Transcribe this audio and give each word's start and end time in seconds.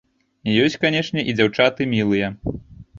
Ёсць, 0.63 0.79
канечне, 0.87 1.27
і 1.29 1.37
дзяўчаты 1.37 1.91
мілыя. 1.95 2.37